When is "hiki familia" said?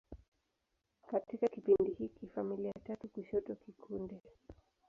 1.93-2.73